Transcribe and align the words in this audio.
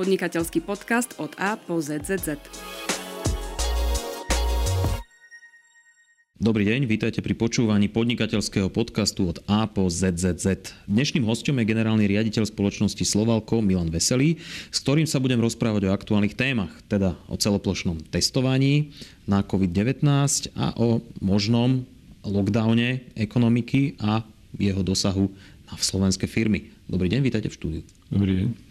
podnikateľský 0.00 0.64
podcast 0.64 1.12
od 1.20 1.36
A 1.36 1.60
po 1.60 1.76
ZZZ. 1.76 2.40
Dobrý 6.40 6.64
deň, 6.64 6.88
vítajte 6.88 7.20
pri 7.20 7.36
počúvaní 7.36 7.92
podnikateľského 7.92 8.72
podcastu 8.72 9.28
od 9.28 9.44
A 9.44 9.68
po 9.68 9.92
ZZZ. 9.92 10.72
Dnešným 10.88 11.28
hostom 11.28 11.60
je 11.60 11.68
generálny 11.68 12.08
riaditeľ 12.08 12.48
spoločnosti 12.48 13.04
Slovalko 13.04 13.60
Milan 13.60 13.92
Veselý, 13.92 14.40
s 14.72 14.80
ktorým 14.80 15.04
sa 15.04 15.20
budem 15.20 15.36
rozprávať 15.36 15.84
o 15.84 15.92
aktuálnych 15.92 16.32
témach, 16.32 16.72
teda 16.88 17.20
o 17.28 17.36
celoplošnom 17.36 18.00
testovaní 18.08 18.96
na 19.28 19.44
COVID-19 19.44 20.00
a 20.56 20.80
o 20.80 21.04
možnom 21.20 21.84
lockdowne 22.24 23.04
ekonomiky 23.20 24.00
a 24.00 24.24
jeho 24.56 24.80
dosahu 24.80 25.28
na 25.68 25.76
slovenské 25.76 26.24
firmy. 26.24 26.72
Dobrý 26.88 27.12
deň, 27.12 27.20
vítajte 27.20 27.52
v 27.52 27.56
štúdiu. 27.60 27.82
Dobrý 28.08 28.32
deň. 28.40 28.69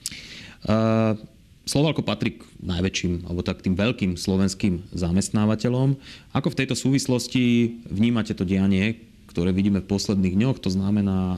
Slovalko 1.70 2.02
patrí 2.02 2.41
k 2.41 2.49
najväčším, 2.66 3.30
alebo 3.30 3.45
tak 3.45 3.62
tým 3.62 3.77
veľkým 3.77 4.18
slovenským 4.18 4.90
zamestnávateľom. 4.90 6.02
Ako 6.34 6.49
v 6.49 6.58
tejto 6.58 6.73
súvislosti 6.73 7.77
vnímate 7.85 8.34
to 8.34 8.41
dianie, 8.41 8.98
ktoré 9.30 9.54
vidíme 9.54 9.77
v 9.85 9.90
posledných 9.94 10.34
dňoch, 10.34 10.58
to 10.58 10.73
znamená 10.73 11.38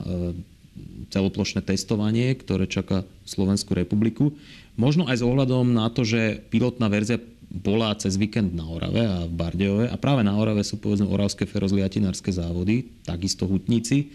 celoplošné 1.12 1.60
testovanie, 1.60 2.32
ktoré 2.32 2.64
čaká 2.64 3.04
Slovenskú 3.28 3.76
republiku. 3.76 4.32
Možno 4.80 5.04
aj 5.04 5.20
s 5.20 5.26
ohľadom 5.28 5.76
na 5.76 5.92
to, 5.92 6.00
že 6.00 6.40
pilotná 6.48 6.88
verzia 6.88 7.20
bola 7.52 7.92
cez 8.00 8.16
víkend 8.16 8.56
na 8.56 8.64
Orave 8.64 9.04
a 9.04 9.28
v 9.28 9.36
Bardejove 9.36 9.92
a 9.92 9.96
práve 10.00 10.24
na 10.24 10.32
Orave 10.32 10.64
sú 10.64 10.80
povedzme 10.80 11.04
Oravské 11.12 11.44
ferozliatinárske 11.44 12.32
závody, 12.32 12.88
takisto 13.04 13.44
hutníci 13.44 14.08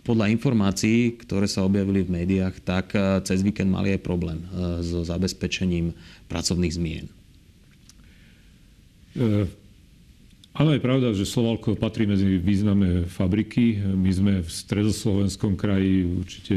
podľa 0.00 0.32
informácií, 0.32 1.20
ktoré 1.20 1.44
sa 1.44 1.64
objavili 1.64 2.04
v 2.04 2.24
médiách, 2.24 2.60
tak 2.64 2.96
eh, 2.96 3.20
cez 3.24 3.44
víkend 3.44 3.70
mali 3.72 3.96
aj 3.96 4.00
problém 4.04 4.44
eh, 4.48 4.80
so 4.80 5.04
zabezpečením 5.04 5.92
pracovných 6.30 6.76
zmien. 6.76 7.06
E, 9.10 9.50
áno, 10.54 10.70
je 10.70 10.82
pravda, 10.82 11.10
že 11.10 11.26
Slovalko 11.26 11.74
patrí 11.74 12.06
medzi 12.06 12.38
významné 12.38 13.10
fabriky. 13.10 13.82
My 13.82 14.10
sme 14.14 14.32
v 14.38 14.50
stredoslovenskom 14.50 15.58
kraji 15.58 16.06
určite 16.06 16.56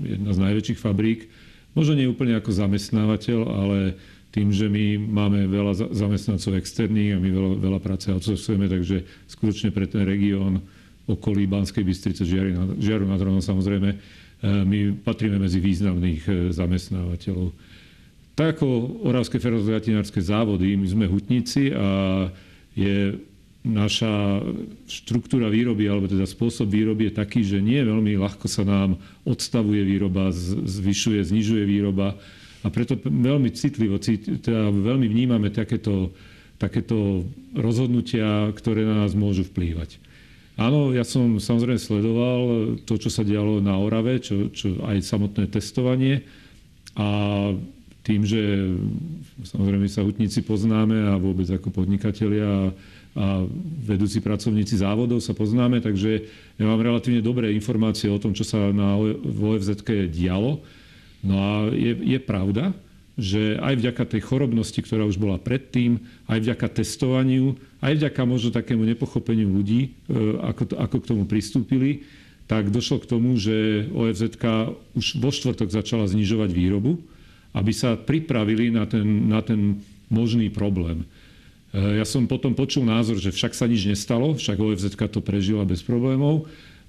jedna 0.00 0.32
z 0.32 0.38
najväčších 0.40 0.80
fabrík. 0.80 1.28
Možno 1.76 2.00
nie 2.00 2.08
úplne 2.08 2.40
ako 2.40 2.56
zamestnávateľ, 2.56 3.40
ale 3.44 3.78
tým, 4.32 4.52
že 4.52 4.68
my 4.68 4.96
máme 5.00 5.48
veľa 5.48 5.92
zamestnancov 5.92 6.56
externých 6.56 7.16
a 7.16 7.20
my 7.20 7.28
veľa, 7.28 7.52
veľa 7.60 7.80
práce 7.80 8.08
outsourcujeme, 8.08 8.68
takže 8.68 9.04
skutočne 9.28 9.72
pre 9.72 9.84
ten 9.84 10.04
región 10.04 10.64
okolí 11.06 11.46
Banskej 11.46 11.86
Bystrice, 11.86 12.26
Žiaru 12.26 13.06
nad 13.06 13.20
Hronom 13.22 13.42
samozrejme, 13.42 13.90
e, 13.94 13.96
my 14.42 14.78
patríme 15.06 15.38
medzi 15.38 15.62
významných 15.62 16.22
e, 16.26 16.32
zamestnávateľov. 16.50 17.54
Tak 18.36 18.60
ako 18.60 18.66
Oravské 19.08 19.40
ferozliatinárske 19.40 20.20
závody, 20.20 20.76
my 20.76 20.86
sme 20.86 21.06
hutníci 21.08 21.72
a 21.72 22.28
je 22.76 23.16
naša 23.66 24.44
štruktúra 24.86 25.50
výroby, 25.50 25.90
alebo 25.90 26.06
teda 26.06 26.22
spôsob 26.22 26.70
výroby 26.70 27.10
je 27.10 27.18
taký, 27.18 27.40
že 27.42 27.58
nie 27.58 27.82
veľmi 27.82 28.14
ľahko 28.14 28.46
sa 28.46 28.62
nám 28.62 28.94
odstavuje 29.26 29.82
výroba, 29.82 30.30
zvyšuje, 30.30 31.18
znižuje 31.26 31.66
výroba 31.66 32.14
a 32.62 32.66
preto 32.70 32.94
veľmi 32.98 33.50
citlivo, 33.50 33.98
teda 33.98 34.70
veľmi 34.70 35.10
vnímame 35.10 35.50
takéto, 35.50 36.14
takéto 36.62 37.26
rozhodnutia, 37.58 38.54
ktoré 38.54 38.86
na 38.86 39.02
nás 39.02 39.18
môžu 39.18 39.42
vplývať. 39.42 39.98
Áno, 40.56 40.88
ja 40.96 41.04
som 41.04 41.36
samozrejme 41.36 41.76
sledoval 41.76 42.40
to, 42.88 42.96
čo 42.96 43.12
sa 43.12 43.20
dialo 43.20 43.60
na 43.60 43.76
Orave, 43.76 44.24
čo, 44.24 44.48
čo 44.48 44.80
aj 44.88 45.04
samotné 45.04 45.52
testovanie. 45.52 46.24
A 46.96 47.08
tým, 48.00 48.24
že 48.24 48.72
samozrejme 49.44 49.84
sa 49.84 50.00
hutníci 50.00 50.40
poznáme 50.40 51.12
a 51.12 51.20
vôbec 51.20 51.44
ako 51.52 51.68
podnikatelia 51.68 52.72
a, 52.72 53.44
vedúci 53.84 54.24
pracovníci 54.24 54.80
závodov 54.80 55.20
sa 55.20 55.36
poznáme, 55.36 55.84
takže 55.84 56.24
ja 56.56 56.64
mám 56.64 56.80
relatívne 56.80 57.20
dobré 57.20 57.52
informácie 57.52 58.08
o 58.08 58.16
tom, 58.16 58.32
čo 58.32 58.48
sa 58.48 58.72
na 58.72 58.96
OFZ 58.96 59.84
dialo. 60.08 60.64
No 61.20 61.34
a 61.36 61.50
je, 61.68 62.16
je 62.16 62.18
pravda, 62.22 62.72
že 63.16 63.56
aj 63.56 63.80
vďaka 63.80 64.04
tej 64.04 64.20
chorobnosti, 64.28 64.76
ktorá 64.76 65.08
už 65.08 65.16
bola 65.16 65.40
predtým, 65.40 66.04
aj 66.28 66.38
vďaka 66.44 66.84
testovaniu, 66.84 67.56
aj 67.80 67.96
vďaka 67.96 68.22
možno 68.28 68.52
takému 68.52 68.84
nepochopeniu 68.84 69.48
ľudí, 69.48 69.88
e, 69.88 70.16
ako, 70.44 70.76
ako 70.76 70.96
k 71.00 71.08
tomu 71.08 71.22
pristúpili, 71.24 72.04
tak 72.44 72.68
došlo 72.68 73.00
k 73.02 73.10
tomu, 73.10 73.34
že 73.40 73.88
OFZ 73.90 74.36
už 74.94 75.06
vo 75.18 75.30
štvrtok 75.32 75.72
začala 75.72 76.04
znižovať 76.06 76.50
výrobu, 76.52 77.00
aby 77.56 77.72
sa 77.72 77.96
pripravili 77.96 78.68
na 78.68 78.84
ten, 78.84 79.32
na 79.32 79.40
ten 79.40 79.80
možný 80.12 80.52
problém. 80.52 81.08
E, 81.72 81.96
ja 81.96 82.04
som 82.04 82.28
potom 82.28 82.52
počul 82.52 82.84
názor, 82.84 83.16
že 83.16 83.32
však 83.32 83.56
sa 83.56 83.64
nič 83.64 83.88
nestalo, 83.88 84.36
však 84.36 84.60
OFZ 84.60 84.92
to 85.08 85.24
prežila 85.24 85.64
bez 85.64 85.80
problémov, 85.80 86.44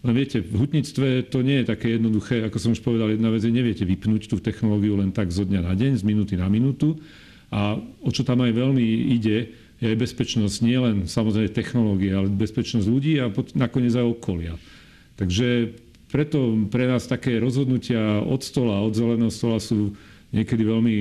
len 0.05 0.13
viete, 0.13 0.45
v 0.45 0.61
hutníctve 0.61 1.33
to 1.33 1.41
nie 1.41 1.61
je 1.61 1.69
také 1.73 1.97
jednoduché, 1.97 2.45
ako 2.45 2.57
som 2.61 2.71
už 2.77 2.85
povedal, 2.85 3.09
jedna 3.09 3.33
vec 3.33 3.41
je, 3.41 3.49
neviete 3.49 3.81
vypnúť 3.81 4.29
tú 4.29 4.37
technológiu 4.37 4.93
len 4.93 5.09
tak 5.09 5.33
zo 5.33 5.41
dňa 5.41 5.61
na 5.65 5.73
deň, 5.73 5.91
z 5.97 6.03
minúty 6.05 6.37
na 6.37 6.45
minútu. 6.47 7.01
A 7.49 7.79
o 8.03 8.09
čo 8.13 8.21
tam 8.21 8.45
aj 8.45 8.53
veľmi 8.53 8.85
ide, 9.17 9.51
je 9.77 9.85
aj 9.89 9.97
bezpečnosť 9.97 10.57
nielen 10.65 10.95
samozrejme 11.05 11.53
technológie, 11.53 12.13
ale 12.13 12.33
bezpečnosť 12.33 12.87
ľudí 12.89 13.21
a 13.21 13.29
nakoniec 13.53 13.93
aj 13.93 14.05
okolia. 14.05 14.53
Takže 15.17 15.73
preto 16.09 16.55
pre 16.71 16.87
nás 16.87 17.05
také 17.05 17.37
rozhodnutia 17.37 18.21
od 18.23 18.41
stola, 18.41 18.81
od 18.81 18.95
zeleného 18.95 19.33
stola 19.33 19.59
sú 19.59 19.93
niekedy 20.31 20.63
veľmi 20.65 20.95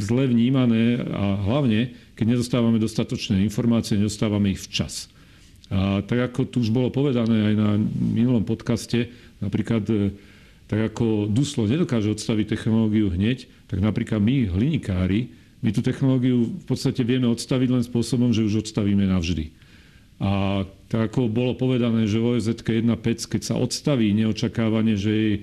zle 0.00 0.24
vnímané 0.24 1.04
a 1.04 1.36
hlavne, 1.36 1.92
keď 2.16 2.38
nedostávame 2.38 2.80
dostatočné 2.80 3.44
informácie, 3.44 4.00
nedostávame 4.00 4.56
ich 4.56 4.64
včas. 4.64 5.11
A 5.72 6.04
tak 6.04 6.20
ako 6.20 6.44
tu 6.44 6.60
už 6.60 6.68
bolo 6.68 6.92
povedané 6.92 7.48
aj 7.48 7.54
na 7.56 7.70
minulom 7.96 8.44
podcaste, 8.44 9.08
napríklad 9.40 9.88
e, 9.88 10.12
tak 10.68 10.92
ako 10.92 11.32
Duslo 11.32 11.64
nedokáže 11.64 12.12
odstaviť 12.12 12.52
technológiu 12.52 13.08
hneď, 13.08 13.48
tak 13.72 13.80
napríklad 13.80 14.20
my, 14.20 14.52
hlinikári, 14.52 15.32
my 15.64 15.72
tú 15.72 15.80
technológiu 15.80 16.44
v 16.44 16.64
podstate 16.68 17.00
vieme 17.08 17.24
odstaviť 17.32 17.68
len 17.72 17.82
spôsobom, 17.88 18.36
že 18.36 18.44
už 18.44 18.68
odstavíme 18.68 19.08
navždy. 19.08 19.48
A 20.20 20.62
tak 20.92 21.08
ako 21.08 21.32
bolo 21.32 21.56
povedané, 21.56 22.04
že 22.04 22.20
OSZ 22.20 22.60
1.5, 22.60 23.32
keď 23.32 23.42
sa 23.42 23.54
odstaví 23.56 24.12
neočakávanie, 24.12 25.00
že 25.00 25.10
jej, 25.10 25.34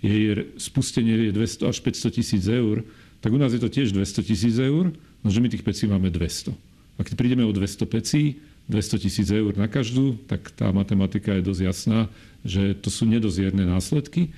jej 0.00 0.24
spustenie 0.56 1.28
je 1.28 1.36
200 1.36 1.70
až 1.70 1.76
500 1.84 2.18
tisíc 2.18 2.44
eur, 2.48 2.88
tak 3.20 3.36
u 3.36 3.38
nás 3.38 3.52
je 3.52 3.60
to 3.60 3.68
tiež 3.68 3.92
200 3.92 4.24
tisíc 4.24 4.56
eur, 4.56 4.96
no 4.96 5.28
že 5.28 5.44
my 5.44 5.52
tých 5.52 5.62
pecí 5.62 5.84
máme 5.84 6.08
200. 6.08 6.56
A 6.96 7.00
keď 7.04 7.14
prídeme 7.20 7.44
o 7.44 7.52
200 7.52 7.84
pecí, 7.84 8.40
200 8.68 9.04
tisíc 9.04 9.28
eur 9.28 9.52
na 9.56 9.68
každú, 9.68 10.16
tak 10.24 10.48
tá 10.56 10.72
matematika 10.72 11.36
je 11.36 11.44
dosť 11.44 11.62
jasná, 11.64 12.00
že 12.44 12.72
to 12.80 12.88
sú 12.88 13.04
nedozierne 13.04 13.64
následky. 13.68 14.32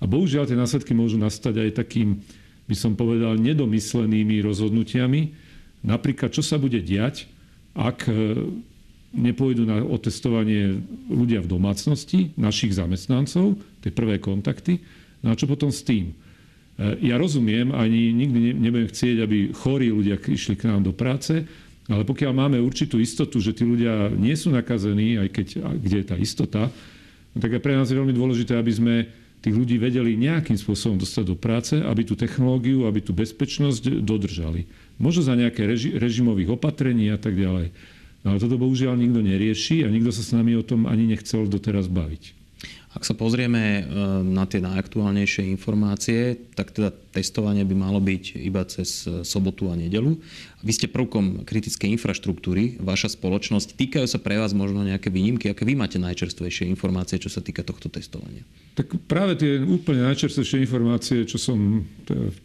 A 0.00 0.08
bohužiaľ 0.08 0.48
tie 0.48 0.56
následky 0.56 0.92
môžu 0.92 1.20
nastať 1.20 1.68
aj 1.68 1.70
takým, 1.84 2.20
by 2.68 2.76
som 2.76 2.96
povedal, 2.96 3.36
nedomyslenými 3.40 4.40
rozhodnutiami. 4.44 5.32
Napríklad, 5.84 6.32
čo 6.32 6.44
sa 6.44 6.60
bude 6.60 6.80
diať, 6.80 7.28
ak 7.72 8.08
e, 8.08 8.12
nepôjdu 9.16 9.64
na 9.64 9.80
otestovanie 9.80 10.80
ľudia 11.08 11.40
v 11.40 11.50
domácnosti, 11.52 12.32
našich 12.36 12.76
zamestnancov, 12.76 13.56
tie 13.80 13.92
prvé 13.92 14.20
kontakty. 14.20 14.80
No 15.24 15.32
a 15.32 15.38
čo 15.38 15.48
potom 15.48 15.72
s 15.72 15.84
tým? 15.84 16.12
E, 16.12 16.14
ja 17.04 17.16
rozumiem, 17.16 17.72
ani 17.72 18.12
nikdy 18.12 18.56
nebudem 18.56 18.88
chcieť, 18.92 19.16
aby 19.24 19.38
chorí 19.56 19.88
ľudia 19.88 20.20
išli 20.20 20.56
k 20.56 20.68
nám 20.68 20.84
do 20.84 20.92
práce, 20.92 21.44
ale 21.90 22.06
pokiaľ 22.06 22.32
máme 22.32 22.58
určitú 22.62 23.02
istotu, 23.02 23.42
že 23.42 23.50
tí 23.50 23.66
ľudia 23.66 24.14
nie 24.14 24.34
sú 24.38 24.54
nakazení, 24.54 25.18
aj 25.18 25.28
keď, 25.34 25.46
kde 25.74 25.96
je 25.98 26.06
tá 26.06 26.16
istota, 26.16 26.70
no 27.34 27.38
tak 27.42 27.58
aj 27.58 27.62
pre 27.62 27.74
nás 27.74 27.90
je 27.90 27.98
veľmi 27.98 28.14
dôležité, 28.14 28.54
aby 28.54 28.72
sme 28.72 28.94
tých 29.40 29.56
ľudí 29.56 29.80
vedeli 29.80 30.20
nejakým 30.20 30.54
spôsobom 30.54 31.00
dostať 31.00 31.24
do 31.24 31.36
práce, 31.36 31.74
aby 31.74 32.04
tú 32.04 32.14
technológiu, 32.14 32.84
aby 32.84 33.00
tú 33.00 33.16
bezpečnosť 33.16 34.04
dodržali. 34.04 34.68
Možno 35.00 35.24
za 35.24 35.34
nejaké 35.34 35.64
reži- 35.64 35.96
režimových 35.96 36.60
opatrení 36.60 37.08
a 37.08 37.16
tak 37.16 37.34
ďalej. 37.34 37.72
No 38.20 38.36
ale 38.36 38.38
toto 38.38 38.60
bohužiaľ 38.60 39.00
nikto 39.00 39.24
nerieši 39.24 39.82
a 39.82 39.88
nikto 39.88 40.12
sa 40.12 40.20
s 40.20 40.36
nami 40.36 40.52
o 40.54 40.62
tom 40.62 40.84
ani 40.84 41.08
nechcel 41.08 41.48
doteraz 41.48 41.88
baviť. 41.88 42.39
Ak 42.90 43.06
sa 43.06 43.14
pozrieme 43.14 43.62
e, 43.62 43.82
na 44.26 44.50
tie 44.50 44.58
najaktuálnejšie 44.58 45.46
informácie, 45.46 46.34
tak 46.58 46.74
teda 46.74 46.90
testovanie 47.14 47.62
by 47.62 47.74
malo 47.78 48.02
byť 48.02 48.34
iba 48.42 48.66
cez 48.66 49.06
e, 49.06 49.22
sobotu 49.22 49.70
a 49.70 49.78
nedelu. 49.78 50.18
Vy 50.66 50.72
ste 50.74 50.90
prvkom 50.90 51.46
kritickej 51.46 51.94
infraštruktúry, 51.94 52.82
vaša 52.82 53.14
spoločnosť. 53.14 53.78
Týkajú 53.78 54.10
sa 54.10 54.18
pre 54.18 54.42
vás 54.42 54.50
možno 54.58 54.82
nejaké 54.82 55.06
výnimky? 55.06 55.54
Aké 55.54 55.62
vy 55.62 55.78
máte 55.78 56.02
najčerstvejšie 56.02 56.66
informácie, 56.66 57.22
čo 57.22 57.30
sa 57.30 57.38
týka 57.38 57.62
tohto 57.62 57.86
testovania? 57.86 58.42
Tak 58.74 59.06
práve 59.06 59.38
tie 59.38 59.62
úplne 59.62 60.10
najčerstvejšie 60.10 60.58
informácie, 60.58 61.22
čo 61.30 61.38
som 61.38 61.86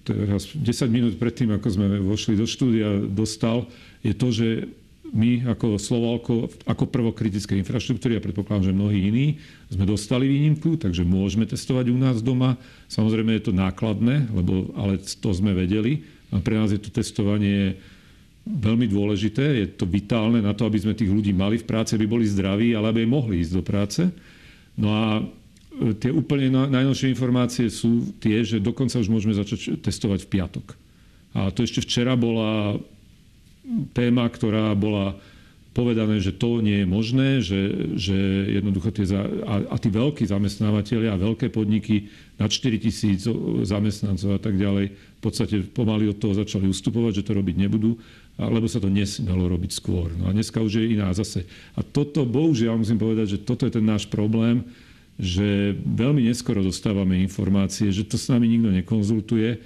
teraz 0.05 0.53
10 0.53 0.61
minút 0.93 1.17
predtým, 1.17 1.57
ako 1.57 1.67
sme 1.73 1.97
vošli 2.05 2.37
do 2.37 2.45
štúdia, 2.45 3.01
dostal, 3.01 3.65
je 4.05 4.13
to, 4.13 4.29
že 4.29 4.47
my 5.15 5.47
ako 5.55 5.79
Slovalko, 5.79 6.51
ako 6.67 6.91
prvok 6.91 7.15
kritickej 7.15 7.63
infraštruktúry, 7.63 8.15
a 8.15 8.19
ja 8.19 8.25
predpokladám, 8.27 8.67
že 8.69 8.73
mnohí 8.75 8.99
iní, 9.07 9.27
sme 9.71 9.87
dostali 9.87 10.27
výnimku, 10.27 10.75
takže 10.75 11.07
môžeme 11.07 11.47
testovať 11.47 11.87
u 11.87 11.97
nás 11.97 12.19
doma. 12.19 12.59
Samozrejme 12.91 13.31
je 13.39 13.43
to 13.47 13.53
nákladné, 13.55 14.27
lebo, 14.35 14.75
ale 14.75 14.99
to 14.99 15.31
sme 15.31 15.55
vedeli. 15.55 16.03
A 16.35 16.43
pre 16.43 16.59
nás 16.59 16.75
je 16.75 16.83
to 16.83 16.91
testovanie 16.91 17.79
veľmi 18.45 18.85
dôležité, 18.91 19.65
je 19.65 19.67
to 19.73 19.89
vitálne 19.89 20.37
na 20.43 20.53
to, 20.53 20.69
aby 20.69 20.77
sme 20.77 20.93
tých 20.93 21.09
ľudí 21.09 21.33
mali 21.33 21.57
v 21.57 21.65
práci, 21.65 21.97
aby 21.97 22.05
boli 22.05 22.29
zdraví, 22.29 22.77
ale 22.77 22.93
aby 22.93 23.07
mohli 23.07 23.41
ísť 23.41 23.53
do 23.57 23.63
práce. 23.65 24.01
No 24.77 24.93
a 24.93 25.05
e, 25.17 25.23
tie 25.97 26.13
úplne 26.13 26.53
najnovšie 26.69 27.09
informácie 27.09 27.71
sú 27.73 28.13
tie, 28.21 28.45
že 28.45 28.61
dokonca 28.61 29.01
už 29.01 29.09
môžeme 29.09 29.33
začať 29.33 29.81
testovať 29.81 30.27
v 30.27 30.31
piatok. 30.37 30.65
A 31.35 31.49
to 31.49 31.65
ešte 31.65 31.81
včera 31.81 32.13
bola 32.13 32.77
téma, 33.93 34.29
ktorá 34.29 34.73
bola 34.77 35.17
povedané, 35.75 36.23
že 36.23 36.31
to 36.31 36.63
nie 36.63 36.81
je 36.81 36.87
možné, 36.87 37.29
že, 37.43 37.61
že 37.99 38.15
jednoducho 38.55 38.95
tie, 38.95 39.11
a, 39.43 39.55
a 39.67 39.75
tí 39.75 39.91
veľkí 39.91 40.23
zamestnávateľia 40.23 41.11
a 41.11 41.19
veľké 41.19 41.51
podniky 41.51 42.07
nad 42.39 42.47
4 42.47 42.79
tisíc 42.79 43.27
zamestnancov 43.67 44.39
a 44.39 44.39
tak 44.39 44.55
ďalej 44.55 44.95
v 44.95 45.19
podstate 45.19 45.67
pomaly 45.67 46.07
od 46.07 46.15
toho 46.15 46.31
začali 46.31 46.71
ustupovať, 46.71 47.19
že 47.19 47.25
to 47.27 47.35
robiť 47.35 47.55
nebudú, 47.59 47.99
lebo 48.39 48.71
sa 48.71 48.79
to 48.79 48.87
nesmelo 48.87 49.51
robiť 49.51 49.71
skôr. 49.75 50.15
No 50.15 50.31
a 50.31 50.35
dneska 50.35 50.63
už 50.63 50.79
je 50.79 50.95
iná 50.95 51.11
zase. 51.11 51.43
A 51.75 51.83
toto, 51.83 52.23
bohužiaľ, 52.23 52.79
musím 52.79 52.95
povedať, 52.95 53.35
že 53.35 53.43
toto 53.43 53.67
je 53.67 53.75
ten 53.75 53.83
náš 53.83 54.07
problém, 54.07 54.63
že 55.19 55.75
veľmi 55.83 56.23
neskoro 56.27 56.63
dostávame 56.63 57.19
informácie, 57.19 57.91
že 57.91 58.07
to 58.07 58.15
s 58.15 58.31
nami 58.31 58.47
nikto 58.47 58.71
nekonzultuje 58.71 59.59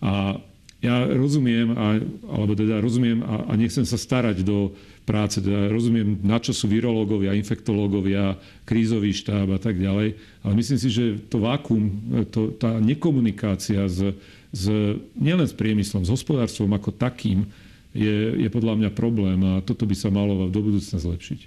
a 0.00 0.40
ja 0.80 1.04
rozumiem, 1.04 1.76
a, 1.76 2.00
alebo 2.32 2.56
teda 2.56 2.80
rozumiem 2.80 3.20
a, 3.20 3.52
a 3.52 3.52
nechcem 3.52 3.84
sa 3.84 4.00
starať 4.00 4.40
do 4.40 4.72
práce, 5.04 5.44
teda 5.44 5.68
rozumiem, 5.68 6.16
na 6.24 6.40
čo 6.40 6.56
sú 6.56 6.72
virológovia, 6.72 7.36
infektológovia, 7.36 8.40
krízový 8.64 9.12
štáb 9.12 9.52
a 9.52 9.60
tak 9.60 9.76
ďalej, 9.76 10.16
ale 10.40 10.52
myslím 10.56 10.78
si, 10.80 10.88
že 10.88 11.04
to 11.28 11.44
vákum, 11.44 11.92
to, 12.32 12.56
tá 12.56 12.80
nekomunikácia 12.80 13.84
s, 13.84 14.16
s, 14.48 14.64
nielen 15.12 15.44
s 15.44 15.52
priemyslom, 15.52 16.08
s 16.08 16.12
hospodárstvom 16.12 16.72
ako 16.72 16.96
takým 16.96 17.44
je, 17.92 18.40
je 18.40 18.48
podľa 18.48 18.80
mňa 18.80 18.90
problém 18.96 19.36
a 19.44 19.60
toto 19.60 19.84
by 19.84 19.92
sa 19.92 20.08
malo 20.08 20.48
do 20.48 20.60
budúcna 20.64 20.96
zlepšiť. 20.96 21.40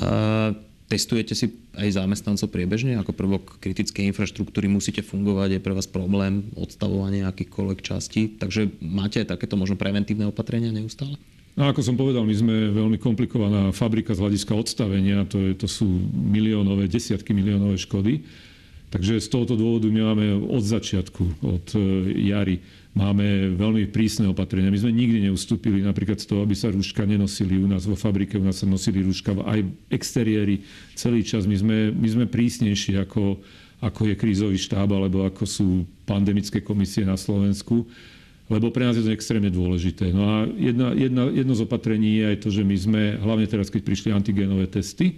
Uh... 0.00 0.72
Testujete 0.84 1.32
si 1.32 1.48
aj 1.80 1.96
zamestnancov 1.96 2.52
priebežne? 2.52 3.00
Ako 3.00 3.16
prvok 3.16 3.56
kritickej 3.56 4.12
infraštruktúry 4.12 4.68
musíte 4.68 5.00
fungovať, 5.00 5.56
je 5.56 5.64
pre 5.64 5.72
vás 5.72 5.88
problém 5.88 6.52
odstavovania 6.60 7.32
akýchkoľvek 7.32 7.80
častí. 7.80 8.28
Takže 8.36 8.68
máte 8.84 9.24
aj 9.24 9.32
takéto 9.32 9.56
možno 9.56 9.80
preventívne 9.80 10.28
opatrenia 10.28 10.68
neustále? 10.68 11.16
No, 11.54 11.70
ako 11.70 11.80
som 11.86 11.94
povedal, 11.94 12.26
my 12.26 12.34
sme 12.34 12.54
veľmi 12.74 12.98
komplikovaná 12.98 13.70
fabrika 13.70 14.12
z 14.12 14.26
hľadiska 14.26 14.52
odstavenia. 14.58 15.22
To, 15.30 15.38
je, 15.38 15.52
to 15.54 15.70
sú 15.70 15.86
miliónové, 16.12 16.90
desiatky 16.90 17.30
miliónové 17.30 17.78
škody. 17.78 18.26
Takže 18.94 19.18
z 19.18 19.26
tohoto 19.26 19.58
dôvodu 19.58 19.90
my 19.90 20.00
máme 20.06 20.26
od 20.54 20.62
začiatku, 20.62 21.42
od 21.42 21.66
e, 21.74 21.78
jary 22.30 22.62
máme 22.94 23.58
veľmi 23.58 23.90
prísne 23.90 24.30
opatrenia. 24.30 24.70
My 24.70 24.78
sme 24.78 24.94
nikdy 24.94 25.26
neustúpili 25.26 25.82
napríklad 25.82 26.22
z 26.22 26.30
toho, 26.30 26.46
aby 26.46 26.54
sa 26.54 26.70
rúška 26.70 27.02
nenosili 27.02 27.58
u 27.58 27.66
nás 27.66 27.90
vo 27.90 27.98
fabrike, 27.98 28.38
u 28.38 28.46
nás 28.46 28.62
sa 28.62 28.70
nosili 28.70 29.02
rúška 29.02 29.34
aj 29.34 29.66
v 29.66 29.70
exteriéri 29.90 30.62
celý 30.94 31.26
čas. 31.26 31.42
My 31.42 31.58
sme, 31.58 31.90
my 31.90 32.06
sme 32.06 32.24
prísnejší 32.30 33.02
ako, 33.02 33.42
ako 33.82 34.00
je 34.06 34.14
krízový 34.14 34.62
štáb 34.62 34.86
alebo 34.94 35.26
ako 35.26 35.42
sú 35.42 35.68
pandemické 36.06 36.62
komisie 36.62 37.02
na 37.02 37.18
Slovensku 37.18 37.90
lebo 38.44 38.68
pre 38.68 38.84
nás 38.84 38.92
je 38.92 39.04
to 39.04 39.14
extrémne 39.16 39.48
dôležité. 39.48 40.12
No 40.12 40.22
a 40.28 40.36
jedna, 40.44 40.92
jedna, 40.92 41.32
jedno 41.32 41.56
z 41.56 41.64
opatrení 41.64 42.20
je 42.20 42.24
aj 42.28 42.36
to, 42.44 42.48
že 42.52 42.60
my 42.60 42.76
sme, 42.76 43.02
hlavne 43.16 43.48
teraz, 43.48 43.72
keď 43.72 43.82
prišli 43.88 44.12
antigénové 44.12 44.68
testy, 44.68 45.16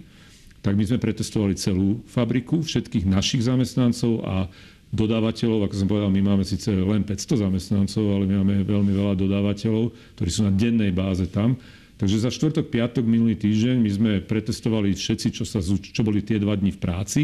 tak 0.67 0.75
my 0.75 0.83
sme 0.83 0.99
pretestovali 0.99 1.55
celú 1.55 2.03
fabriku, 2.11 2.59
všetkých 2.59 3.07
našich 3.07 3.47
zamestnancov 3.47 4.19
a 4.27 4.51
dodávateľov, 4.91 5.63
ako 5.63 5.75
som 5.79 5.87
povedal, 5.87 6.11
my 6.11 6.19
máme 6.19 6.43
síce 6.43 6.67
len 6.75 7.07
500 7.07 7.47
zamestnancov, 7.47 8.03
ale 8.03 8.27
my 8.27 8.43
máme 8.43 8.67
veľmi 8.67 8.91
veľa 8.91 9.15
dodávateľov, 9.15 9.95
ktorí 10.19 10.27
sú 10.27 10.43
na 10.43 10.51
dennej 10.51 10.91
báze 10.91 11.23
tam. 11.31 11.55
Takže 11.95 12.19
za 12.19 12.29
štvrtok, 12.35 12.67
piatok, 12.67 13.07
minulý 13.07 13.39
týždeň 13.39 13.79
my 13.79 13.91
sme 13.95 14.11
pretestovali 14.19 14.91
všetci, 14.91 15.39
čo, 15.39 15.47
sa, 15.47 15.63
čo 15.63 16.03
boli 16.03 16.19
tie 16.19 16.35
dva 16.35 16.59
dní 16.59 16.75
v 16.75 16.79
práci. 16.83 17.21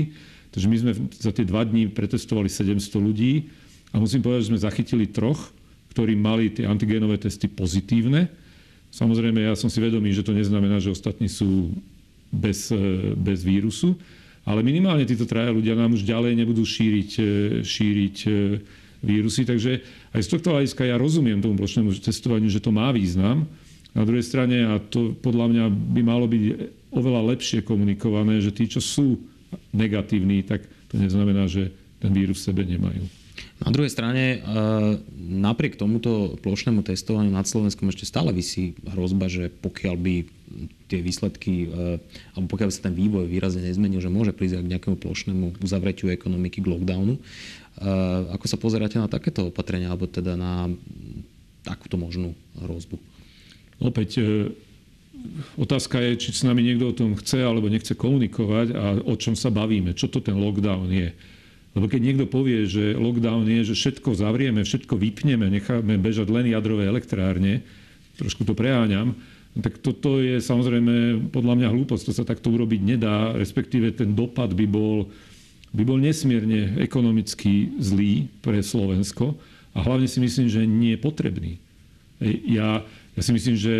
Takže 0.56 0.68
my 0.72 0.78
sme 0.80 0.92
za 1.12 1.36
tie 1.36 1.44
dva 1.44 1.68
dní 1.68 1.92
pretestovali 1.92 2.48
700 2.48 2.80
ľudí 2.96 3.52
a 3.92 4.00
musím 4.00 4.24
povedať, 4.24 4.48
že 4.48 4.50
sme 4.56 4.64
zachytili 4.64 5.12
troch, 5.12 5.52
ktorí 5.92 6.16
mali 6.16 6.48
tie 6.48 6.64
antigénové 6.64 7.20
testy 7.20 7.52
pozitívne. 7.52 8.32
Samozrejme, 8.96 9.44
ja 9.44 9.54
som 9.60 9.68
si 9.68 9.84
vedomý, 9.84 10.16
že 10.16 10.24
to 10.24 10.32
neznamená, 10.32 10.80
že 10.80 10.96
ostatní 10.96 11.28
sú 11.28 11.76
bez, 12.34 12.74
bez 13.14 13.46
vírusu, 13.46 13.94
ale 14.44 14.60
minimálne 14.60 15.08
títo 15.08 15.24
traja 15.24 15.56
ľudia 15.56 15.78
nám 15.78 15.96
už 15.96 16.04
ďalej 16.04 16.36
nebudú 16.36 16.68
šíriť, 16.68 17.12
e, 17.16 17.24
šíriť 17.64 18.18
e, 18.28 18.32
vírusy. 19.00 19.48
Takže 19.48 19.72
aj 20.12 20.22
z 20.22 20.32
tohto 20.32 20.52
hľadiska 20.52 20.84
ja 20.84 21.00
rozumiem 21.00 21.40
tomu 21.40 21.56
plošnému 21.56 21.96
testovaniu, 22.04 22.52
že 22.52 22.60
to 22.60 22.76
má 22.76 22.92
význam. 22.92 23.48
Na 23.96 24.04
druhej 24.04 24.26
strane, 24.26 24.68
a 24.68 24.82
to 24.84 25.16
podľa 25.16 25.48
mňa 25.54 25.66
by 25.70 26.02
malo 26.04 26.26
byť 26.28 26.44
oveľa 26.92 27.22
lepšie 27.38 27.64
komunikované, 27.64 28.44
že 28.44 28.52
tí, 28.52 28.68
čo 28.68 28.84
sú 28.84 29.22
negatívni, 29.72 30.44
tak 30.44 30.66
to 30.92 31.00
neznamená, 31.00 31.48
že 31.48 31.72
ten 32.02 32.12
vírus 32.12 32.42
v 32.44 32.46
sebe 32.52 32.62
nemajú. 32.68 33.23
Na 33.62 33.70
druhej 33.70 33.94
strane, 33.94 34.24
e, 34.26 34.38
napriek 35.14 35.78
tomuto 35.78 36.36
plošnému 36.42 36.82
testovaniu 36.82 37.30
nad 37.30 37.46
Slovenskom 37.46 37.88
ešte 37.94 38.10
stále 38.10 38.34
vysí 38.34 38.74
hrozba, 38.82 39.30
že 39.30 39.54
pokiaľ 39.54 39.96
by 39.96 40.16
tie 40.90 41.00
výsledky, 41.06 41.70
e, 41.70 42.02
alebo 42.34 42.48
pokiaľ 42.50 42.68
by 42.70 42.76
sa 42.76 42.88
ten 42.90 42.98
vývoj 42.98 43.30
výrazne 43.30 43.62
nezmenil, 43.62 44.02
že 44.02 44.10
môže 44.10 44.34
prísť 44.34 44.66
k 44.66 44.72
nejakému 44.74 44.98
plošnému 44.98 45.62
uzavretiu 45.62 46.10
ekonomiky, 46.10 46.66
k 46.66 46.70
lockdownu. 46.70 47.16
E, 47.16 47.22
ako 48.34 48.46
sa 48.50 48.58
pozeráte 48.58 48.98
na 48.98 49.06
takéto 49.06 49.54
opatrenia, 49.54 49.94
alebo 49.94 50.10
teda 50.10 50.34
na 50.34 50.68
takúto 51.62 51.96
možnú 51.96 52.34
hrozbu? 52.58 52.98
Opäť 53.80 54.22
otázka 55.56 56.02
je, 56.02 56.12
či 56.20 56.30
s 56.34 56.44
nami 56.44 56.66
niekto 56.66 56.92
o 56.92 56.98
tom 56.98 57.16
chce 57.16 57.42
alebo 57.42 57.72
nechce 57.72 57.96
komunikovať 57.96 58.68
a 58.76 58.84
o 59.04 59.16
čom 59.16 59.38
sa 59.38 59.54
bavíme, 59.54 59.96
čo 59.96 60.10
to 60.10 60.20
ten 60.20 60.36
lockdown 60.36 60.90
je. 60.90 61.10
Lebo 61.74 61.90
keď 61.90 62.02
niekto 62.06 62.26
povie, 62.30 62.70
že 62.70 62.94
lockdown 62.94 63.50
je, 63.50 63.74
že 63.74 63.76
všetko 63.78 64.14
zavrieme, 64.14 64.62
všetko 64.62 64.94
vypneme, 64.94 65.50
necháme 65.50 65.98
bežať 65.98 66.30
len 66.30 66.46
jadrové 66.54 66.86
elektrárne, 66.86 67.66
trošku 68.22 68.46
to 68.46 68.54
preháňam, 68.54 69.18
tak 69.58 69.82
toto 69.82 70.18
je 70.22 70.42
samozrejme 70.42 71.30
podľa 71.30 71.54
mňa 71.58 71.68
hlúposť. 71.74 72.04
To 72.10 72.14
sa 72.14 72.26
takto 72.26 72.50
urobiť 72.54 72.82
nedá, 72.82 73.34
respektíve 73.38 73.94
ten 73.94 74.14
dopad 74.18 74.54
by 74.54 74.66
bol, 74.66 75.10
by 75.74 75.84
bol 75.86 75.98
nesmierne 75.98 76.78
ekonomicky 76.82 77.74
zlý 77.78 78.30
pre 78.42 78.62
Slovensko 78.62 79.38
a 79.74 79.82
hlavne 79.82 80.10
si 80.10 80.22
myslím, 80.22 80.50
že 80.50 80.62
nie 80.66 80.98
je 80.98 81.02
potrebný. 81.02 81.54
Ja, 82.50 82.86
ja 83.18 83.22
si 83.22 83.34
myslím, 83.34 83.58
že 83.58 83.74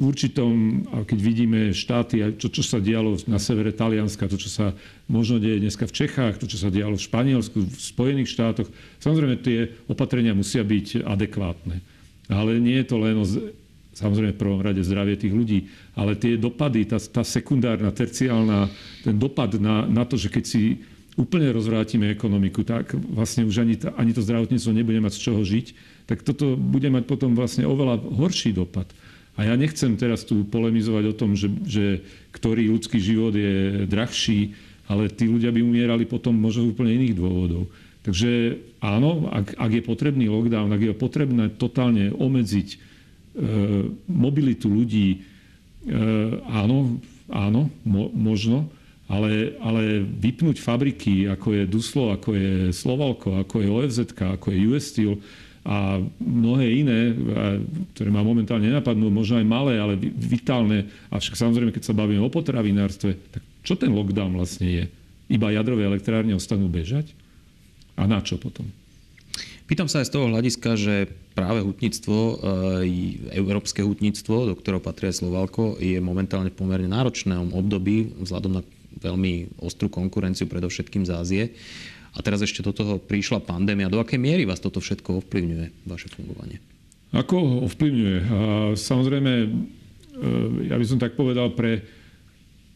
určitom, 0.00 0.84
a 0.88 0.96
keď 1.04 1.18
vidíme 1.18 1.60
štáty, 1.76 2.22
to, 2.38 2.48
čo 2.48 2.62
sa 2.64 2.78
dialo 2.80 3.18
na 3.28 3.36
severe 3.36 3.74
Talianska, 3.74 4.30
to, 4.30 4.40
čo 4.40 4.48
sa 4.48 4.66
možno 5.10 5.42
deje 5.42 5.60
dneska 5.60 5.84
v 5.84 5.96
Čechách, 6.04 6.40
to, 6.40 6.46
čo 6.48 6.56
sa 6.56 6.72
dialo 6.72 6.96
v 6.96 7.06
Španielsku, 7.06 7.58
v 7.60 7.76
Spojených 7.76 8.32
štátoch, 8.32 8.68
samozrejme 9.02 9.36
tie 9.42 9.72
opatrenia 9.90 10.32
musia 10.32 10.64
byť 10.64 11.04
adekvátne. 11.04 11.84
Ale 12.32 12.56
nie 12.62 12.80
je 12.80 12.86
to 12.88 12.96
len 12.96 13.16
o, 13.20 13.26
samozrejme 13.92 14.32
v 14.32 14.40
prvom 14.40 14.60
rade 14.64 14.80
zdravie 14.80 15.20
tých 15.20 15.34
ľudí, 15.34 15.68
ale 15.92 16.16
tie 16.16 16.40
dopady, 16.40 16.88
tá, 16.88 16.96
tá 16.96 17.20
sekundárna, 17.26 17.92
terciálna, 17.92 18.72
ten 19.04 19.16
dopad 19.20 19.60
na, 19.60 19.84
na 19.84 20.08
to, 20.08 20.16
že 20.16 20.32
keď 20.32 20.44
si 20.48 20.80
úplne 21.12 21.52
rozvrátime 21.52 22.08
ekonomiku, 22.08 22.64
tak 22.64 22.96
vlastne 22.96 23.44
už 23.44 23.60
ani, 23.60 23.76
ani 24.00 24.16
to 24.16 24.24
zdravotníctvo 24.24 24.72
nebude 24.72 25.00
mať 25.04 25.12
z 25.12 25.22
čoho 25.28 25.40
žiť, 25.44 25.66
tak 26.08 26.24
toto 26.24 26.56
bude 26.56 26.88
mať 26.88 27.04
potom 27.04 27.36
vlastne 27.36 27.68
oveľa 27.68 28.00
horší 28.00 28.56
dopad. 28.56 28.88
A 29.32 29.48
ja 29.48 29.54
nechcem 29.56 29.96
teraz 29.96 30.28
tu 30.28 30.44
polemizovať 30.44 31.04
o 31.08 31.16
tom, 31.16 31.32
že, 31.32 31.48
že 31.64 32.04
ktorý 32.36 32.68
ľudský 32.76 33.00
život 33.00 33.32
je 33.32 33.88
drahší, 33.88 34.52
ale 34.92 35.08
tí 35.08 35.24
ľudia 35.24 35.48
by 35.48 35.64
umierali 35.64 36.04
potom 36.04 36.36
možno 36.36 36.68
úplne 36.68 36.92
iných 37.00 37.16
dôvodov. 37.16 37.64
Takže 38.02 38.60
áno, 38.82 39.30
ak, 39.30 39.56
ak 39.56 39.70
je 39.72 39.82
potrebný 39.86 40.26
lockdown, 40.26 40.74
ak 40.74 40.82
je 40.82 40.92
potrebné 40.92 41.54
totálne 41.54 42.10
obmedziť 42.10 42.68
e, 42.74 42.76
mobilitu 44.10 44.66
ľudí, 44.66 45.08
e, 45.16 45.18
áno, 46.50 46.98
áno, 47.30 47.70
mo, 47.86 48.10
možno, 48.10 48.68
ale, 49.06 49.54
ale 49.62 50.02
vypnúť 50.02 50.58
fabriky, 50.58 51.30
ako 51.30 51.48
je 51.56 51.62
Duslo, 51.70 52.10
ako 52.10 52.30
je 52.34 52.52
Slovalko, 52.74 53.38
ako 53.38 53.54
je 53.62 53.68
OFZ, 53.70 53.98
ako 54.18 54.46
je 54.50 54.58
US 54.66 54.84
Steel, 54.90 55.14
a 55.62 56.02
mnohé 56.18 56.66
iné, 56.74 57.14
ktoré 57.94 58.10
ma 58.10 58.26
momentálne 58.26 58.66
nenapadnú, 58.66 59.14
možno 59.14 59.38
aj 59.38 59.46
malé, 59.46 59.78
ale 59.78 59.94
vitálne. 60.02 60.90
A 61.06 61.22
samozrejme, 61.22 61.70
keď 61.70 61.86
sa 61.86 61.94
bavíme 61.94 62.18
o 62.18 62.30
potravinárstve, 62.30 63.14
tak 63.30 63.42
čo 63.62 63.78
ten 63.78 63.94
lockdown 63.94 64.34
vlastne 64.34 64.66
je? 64.66 64.84
Iba 65.30 65.54
jadrové 65.54 65.86
elektrárne 65.86 66.34
ostanú 66.34 66.66
bežať? 66.66 67.14
A 67.94 68.10
na 68.10 68.18
čo 68.18 68.42
potom? 68.42 68.66
Pýtam 69.70 69.86
sa 69.86 70.02
aj 70.02 70.10
z 70.10 70.14
toho 70.18 70.26
hľadiska, 70.28 70.70
že 70.74 70.94
práve 71.32 71.62
hutníctvo, 71.62 72.42
európske 73.32 73.80
hutníctvo, 73.86 74.52
do 74.52 74.54
ktorého 74.58 74.82
patrí 74.82 75.08
aj 75.08 75.22
Slovalko, 75.22 75.78
je 75.78 75.96
momentálne 76.02 76.50
v 76.50 76.58
pomerne 76.58 76.90
náročnom 76.90 77.54
období 77.54 78.18
vzhľadom 78.18 78.58
na 78.58 78.62
veľmi 79.00 79.62
ostrú 79.62 79.88
konkurenciu, 79.88 80.50
predovšetkým 80.50 81.08
z 81.08 81.10
Ázie. 81.14 81.42
A 82.12 82.18
teraz 82.20 82.44
ešte 82.44 82.60
do 82.60 82.76
toho 82.76 83.00
prišla 83.00 83.40
pandémia. 83.40 83.88
Do 83.88 84.00
akej 84.00 84.20
miery 84.20 84.44
vás 84.44 84.60
toto 84.60 84.84
všetko 84.84 85.24
ovplyvňuje, 85.24 85.88
vaše 85.88 86.12
fungovanie? 86.12 86.60
Ako 87.12 87.64
ovplyvňuje? 87.68 88.16
Samozrejme, 88.76 89.32
e, 89.32 89.48
ja 90.68 90.76
by 90.76 90.84
som 90.84 91.00
tak 91.00 91.16
povedal, 91.16 91.52
pre 91.52 91.84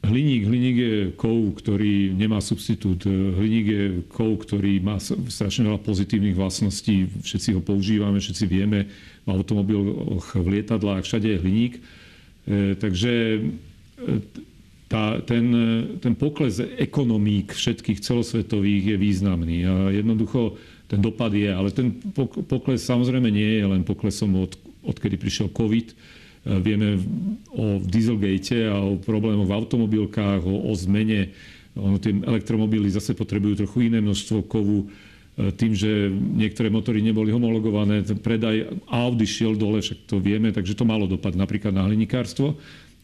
hliník, 0.07 0.43
hliník 0.47 0.76
je 0.76 0.97
kov, 1.19 1.59
ktorý 1.61 2.14
nemá 2.14 2.38
substitút. 2.40 3.05
Hliník 3.09 3.66
je 3.66 3.85
kov, 4.09 4.47
ktorý 4.47 4.78
má 4.81 4.97
strašne 5.02 5.66
veľa 5.66 5.81
pozitívnych 5.83 6.37
vlastností. 6.38 7.11
Všetci 7.21 7.57
ho 7.59 7.61
používame, 7.61 8.23
všetci 8.23 8.45
vieme. 8.47 8.88
V 9.26 9.28
automobiloch, 9.33 10.37
v 10.38 10.47
lietadlách, 10.59 11.02
všade 11.05 11.28
je 11.28 11.43
hliník. 11.43 11.75
E, 11.76 11.81
takže 12.78 13.12
e, 13.12 13.40
tá, 14.87 15.19
ten, 15.26 15.50
ten 15.99 16.14
pokles 16.14 16.62
ekonomík 16.62 17.50
všetkých 17.50 17.99
celosvetových 17.99 18.95
je 18.95 18.97
významný. 18.97 19.59
A 19.66 19.73
jednoducho 19.90 20.55
ten 20.87 21.02
dopad 21.02 21.35
je. 21.35 21.50
Ale 21.50 21.75
ten 21.75 21.90
pokles 22.47 22.87
samozrejme 22.87 23.26
nie 23.26 23.59
je 23.59 23.64
len 23.66 23.83
poklesom 23.83 24.47
od, 24.47 24.55
odkedy 24.87 25.19
prišiel 25.19 25.50
COVID. 25.50 25.87
E, 25.90 25.95
vieme 26.62 27.02
o 27.50 27.83
Dieselgate 27.83 28.71
a 28.71 28.78
o 28.78 28.95
problémoch 29.02 29.50
v 29.50 29.57
automobilkách, 29.59 30.47
o, 30.47 30.71
o 30.71 30.73
zmene. 30.78 31.35
Ono, 31.75 31.99
tie 31.99 32.14
elektromobily 32.14 32.87
zase 32.87 33.19
potrebujú 33.19 33.66
trochu 33.66 33.90
iné 33.90 33.99
množstvo 33.99 34.47
kovu. 34.47 34.87
E, 35.35 35.50
tým, 35.50 35.75
že 35.75 36.14
niektoré 36.14 36.71
motory 36.71 37.02
neboli 37.02 37.35
homologované, 37.35 38.07
predaj 38.23 38.71
Audi 38.87 39.26
šiel 39.26 39.59
dole, 39.59 39.83
však 39.83 40.07
to 40.07 40.23
vieme, 40.23 40.55
takže 40.55 40.78
to 40.78 40.87
malo 40.87 41.11
dopad 41.11 41.35
napríklad 41.35 41.75
na 41.75 41.83
hlinikárstvo. 41.90 42.55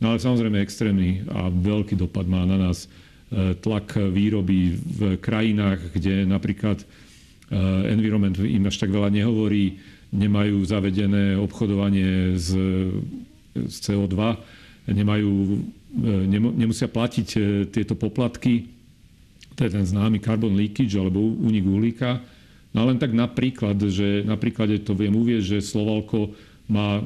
No 0.03 0.11
ale 0.11 0.19
samozrejme 0.19 0.59
extrémny 0.59 1.23
a 1.31 1.47
veľký 1.47 1.95
dopad 1.95 2.27
má 2.27 2.43
na 2.43 2.59
nás 2.59 2.91
e, 3.31 3.55
tlak 3.55 3.95
výroby 3.95 4.75
v 4.75 5.01
krajinách, 5.23 5.95
kde 5.95 6.27
napríklad 6.27 6.83
Eh, 7.53 7.93
environment 7.93 8.33
im 8.41 8.65
až 8.65 8.81
tak 8.81 8.89
veľa 8.89 9.13
nehovorí, 9.13 9.77
nemajú 10.09 10.65
zavedené 10.65 11.37
obchodovanie 11.37 12.41
z, 12.41 12.49
z 13.53 13.77
CO2, 13.77 14.41
nemajú, 14.89 15.61
eh, 16.01 16.25
nemusia 16.33 16.89
platiť 16.89 17.29
eh, 17.37 17.43
tieto 17.69 17.93
poplatky, 17.93 18.73
to 19.53 19.69
je 19.69 19.71
ten 19.77 19.85
známy 19.85 20.25
carbon 20.25 20.57
leakage 20.57 20.97
alebo 20.97 21.21
únik 21.21 21.69
uhlíka. 21.69 22.25
No 22.73 22.89
len 22.89 22.97
tak 22.97 23.13
napríklad, 23.13 23.77
že 23.85 24.25
napríklad 24.25 24.73
to 24.81 24.97
viem 24.97 25.13
uvieť, 25.13 25.45
že 25.45 25.59
Slovalko 25.61 26.33
má 26.73 27.05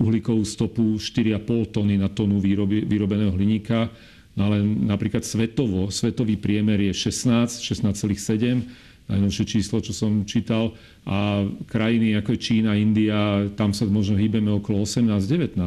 uhlíkovú 0.00 0.42
stopu 0.48 0.96
4,5 0.96 1.76
tony 1.76 2.00
na 2.00 2.08
tonu 2.08 2.40
výroby, 2.40 2.88
vyrobeného 2.88 3.36
hliníka, 3.36 3.92
no 4.34 4.48
ale 4.48 4.64
napríklad 4.64 5.22
svetovo, 5.22 5.92
svetový 5.92 6.40
priemer 6.40 6.80
je 6.88 6.92
16, 6.96 7.60
16,7 7.60 8.90
najnovšie 9.10 9.44
číslo, 9.58 9.82
čo 9.82 9.90
som 9.90 10.22
čítal. 10.22 10.70
A 11.02 11.42
krajiny 11.66 12.14
ako 12.14 12.38
je 12.38 12.40
Čína, 12.40 12.78
India, 12.78 13.50
tam 13.58 13.74
sa 13.74 13.82
možno 13.90 14.14
hýbeme 14.14 14.54
okolo 14.54 14.86
18-19 14.86 15.58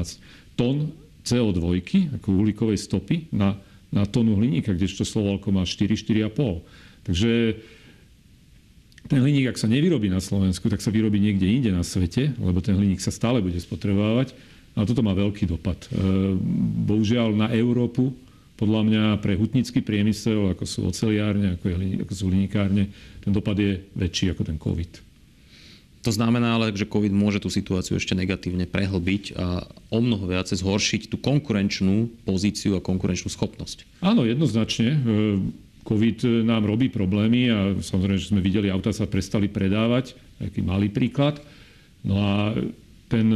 tón 0.55 0.95
CO2, 1.27 1.83
ako 2.19 2.27
uhlíkovej 2.31 2.79
stopy 2.79 3.27
na, 3.35 3.59
na 3.91 4.07
tónu 4.07 4.39
hliníka, 4.39 4.71
kdežto 4.71 5.03
Slovalko 5.03 5.51
má 5.51 5.67
4-4,5. 5.67 7.03
Takže 7.03 7.31
ten 9.13 9.21
hliník, 9.21 9.53
ak 9.53 9.61
sa 9.61 9.69
nevyrobí 9.69 10.09
na 10.09 10.17
Slovensku, 10.17 10.65
tak 10.73 10.81
sa 10.81 10.89
vyrobí 10.89 11.21
niekde 11.21 11.45
inde 11.45 11.69
na 11.69 11.85
svete, 11.85 12.33
lebo 12.41 12.65
ten 12.65 12.73
hliník 12.73 12.97
sa 12.97 13.13
stále 13.13 13.45
bude 13.45 13.61
spotrebovať. 13.61 14.33
A 14.73 14.89
toto 14.89 15.05
má 15.05 15.13
veľký 15.13 15.45
dopad. 15.45 15.77
E, 15.93 16.33
bohužiaľ 16.89 17.37
na 17.37 17.47
Európu 17.53 18.09
podľa 18.57 18.81
mňa 18.89 19.03
pre 19.21 19.37
hutnický 19.37 19.85
priemysel, 19.85 20.49
ako 20.49 20.65
sú 20.65 20.79
oceliárne, 20.89 21.61
ako, 21.61 21.65
je, 21.69 21.75
ako 22.01 22.13
sú 22.13 22.23
hlinikárne, 22.33 22.89
ten 23.21 23.29
dopad 23.29 23.57
je 23.57 23.85
väčší 23.93 24.33
ako 24.33 24.41
ten 24.49 24.57
COVID. 24.57 25.13
To 26.03 26.11
znamená 26.11 26.59
ale, 26.59 26.75
že 26.75 26.89
COVID 26.89 27.15
môže 27.15 27.39
tú 27.39 27.47
situáciu 27.47 27.95
ešte 27.95 28.11
negatívne 28.11 28.67
prehlbiť 28.67 29.39
a 29.39 29.63
o 29.87 29.99
mnoho 30.03 30.27
viacej 30.27 30.59
zhoršiť 30.59 31.01
tú 31.07 31.15
konkurenčnú 31.15 32.11
pozíciu 32.27 32.75
a 32.75 32.83
konkurenčnú 32.83 33.31
schopnosť. 33.31 33.87
Áno, 34.03 34.27
jednoznačne. 34.27 34.99
COVID 35.83 36.47
nám 36.47 36.63
robí 36.63 36.87
problémy 36.87 37.51
a 37.51 37.75
samozrejme, 37.75 38.19
že 38.19 38.31
sme 38.31 38.41
videli, 38.41 38.71
auta 38.71 38.95
sa 38.95 39.03
prestali 39.03 39.51
predávať, 39.51 40.15
taký 40.39 40.63
malý 40.63 40.87
príklad. 40.87 41.43
No 42.03 42.19
a 42.19 42.55
ten 43.11 43.27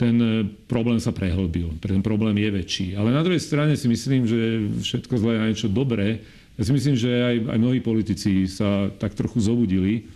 ten 0.00 0.16
e, 0.16 0.48
problém 0.64 0.96
sa 0.96 1.12
prehlbil. 1.12 1.76
Ten 1.76 2.00
problém 2.00 2.32
je 2.40 2.48
väčší. 2.48 2.86
Ale 2.96 3.12
na 3.12 3.20
druhej 3.20 3.44
strane 3.44 3.76
si 3.76 3.84
myslím, 3.84 4.24
že 4.24 4.40
všetko 4.80 5.12
zlé 5.20 5.36
je 5.36 5.42
na 5.44 5.48
niečo 5.52 5.68
dobré. 5.68 6.24
Ja 6.56 6.64
si 6.64 6.72
myslím, 6.72 6.96
že 6.96 7.12
aj, 7.12 7.36
aj 7.52 7.58
mnohí 7.60 7.84
politici 7.84 8.48
sa 8.48 8.88
tak 8.96 9.12
trochu 9.12 9.44
zobudili 9.44 10.08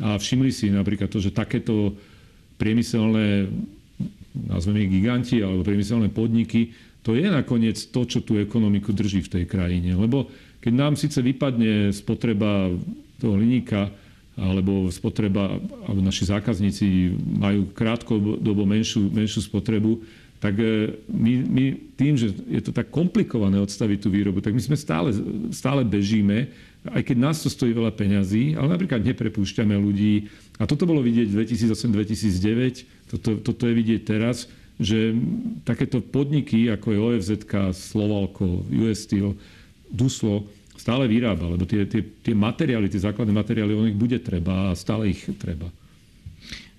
a 0.00 0.16
všimli 0.16 0.48
si 0.48 0.72
napríklad 0.72 1.12
to, 1.12 1.20
že 1.20 1.36
takéto 1.36 1.92
priemyselné, 2.56 3.52
nazveme 4.48 4.88
ich 4.88 4.92
giganti, 4.92 5.44
alebo 5.44 5.60
priemyselné 5.60 6.08
podniky, 6.08 6.72
to 7.04 7.12
je 7.12 7.28
nakoniec 7.28 7.76
to, 7.92 8.08
čo 8.08 8.24
tú 8.24 8.40
ekonomiku 8.40 8.96
drží 8.96 9.20
v 9.28 9.32
tej 9.40 9.44
krajine. 9.44 10.00
Lebo 10.00 10.32
keď 10.66 10.74
nám 10.74 10.98
síce 10.98 11.22
vypadne 11.22 11.94
spotreba 11.94 12.74
toho 13.22 13.38
hliníka, 13.38 13.86
alebo 14.34 14.90
spotreba, 14.90 15.62
alebo 15.86 16.02
naši 16.02 16.26
zákazníci 16.26 17.14
majú 17.38 17.70
krátkodobo 17.70 18.66
menšiu, 18.66 19.06
menšiu 19.14 19.46
spotrebu, 19.46 20.02
tak 20.42 20.58
e, 20.58 20.92
my, 21.06 21.32
my 21.46 21.64
tým, 21.94 22.18
že 22.18 22.34
je 22.50 22.60
to 22.60 22.74
tak 22.74 22.90
komplikované 22.90 23.62
odstaviť 23.62 23.98
tú 24.02 24.08
výrobu, 24.10 24.42
tak 24.42 24.52
my 24.52 24.60
sme 24.60 24.74
stále, 24.74 25.14
stále 25.54 25.86
bežíme, 25.86 26.50
aj 26.90 27.02
keď 27.06 27.16
nás 27.16 27.40
to 27.40 27.48
stojí 27.48 27.70
veľa 27.70 27.94
peňazí, 27.94 28.58
ale 28.58 28.74
napríklad 28.74 29.06
neprepúšťame 29.06 29.72
ľudí. 29.78 30.26
A 30.58 30.66
toto 30.66 30.82
bolo 30.82 30.98
vidieť 30.98 31.30
2008-2009, 31.30 33.14
toto, 33.14 33.38
toto 33.38 33.62
je 33.70 33.74
vidieť 33.74 34.02
teraz, 34.02 34.50
že 34.76 35.16
takéto 35.64 36.04
podniky, 36.04 36.68
ako 36.68 36.86
je 36.90 36.98
OFZ, 37.00 37.30
Slovalko, 37.72 38.66
US 38.82 39.08
Steel, 39.08 39.32
Duslo, 39.88 40.44
stále 40.76 41.10
vyrába, 41.10 41.50
lebo 41.50 41.64
tie, 41.64 41.84
tie, 41.88 42.00
tie 42.00 42.34
materiály, 42.36 42.86
tie 42.86 43.04
základné 43.04 43.32
materiály, 43.32 43.72
on 43.74 43.90
ich 43.90 43.98
bude 43.98 44.16
treba 44.20 44.70
a 44.70 44.78
stále 44.78 45.10
ich 45.10 45.24
treba. 45.40 45.68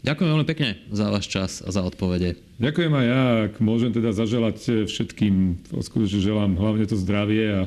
Ďakujem 0.05 0.29
veľmi 0.29 0.47
pekne 0.47 0.69
za 0.93 1.09
váš 1.09 1.25
čas 1.27 1.59
a 1.65 1.73
za 1.73 1.81
odpovede. 1.81 2.37
Ďakujem 2.61 2.93
aj 2.93 3.05
ja, 3.05 3.21
ak 3.49 3.53
môžem 3.59 3.91
teda 3.91 4.13
zaželať 4.13 4.87
všetkým, 4.87 5.67
skutočne 5.81 6.21
želám 6.21 6.55
hlavne 6.55 6.85
to 6.85 6.95
zdravie 6.95 7.45
a 7.49 7.61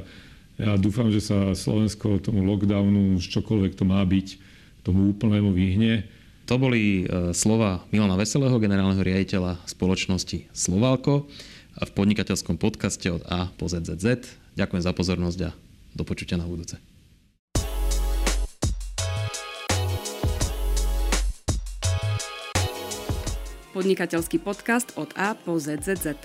ja 0.61 0.77
dúfam, 0.77 1.09
že 1.09 1.25
sa 1.25 1.57
Slovensko 1.57 2.21
tomu 2.21 2.45
lockdownu, 2.45 3.19
čokoľvek 3.19 3.81
to 3.81 3.85
má 3.89 4.01
byť, 4.05 4.37
tomu 4.85 5.11
úplnému 5.11 5.51
vyhne. 5.57 6.05
To 6.49 6.61
boli 6.61 7.05
e, 7.07 7.33
slova 7.33 7.85
Milana 7.89 8.19
Veselého, 8.19 8.61
generálneho 8.61 9.01
riaditeľa 9.01 9.63
spoločnosti 9.65 10.51
Slovalko 10.53 11.31
v 11.81 11.91
podnikateľskom 11.97 12.61
podcaste 12.61 13.09
od 13.09 13.25
A 13.31 13.49
po 13.55 13.71
ZZZ. 13.71 14.37
Ďakujem 14.59 14.83
za 14.85 14.93
pozornosť 14.93 15.41
a 15.49 15.70
do 15.95 16.03
počutia 16.07 16.39
na 16.39 16.47
budúce. 16.47 16.79
Podnikateľský 23.71 24.43
podcast 24.43 24.93
od 24.99 25.15
A 25.15 25.39
po 25.39 25.57
ZZZ. 25.57 26.19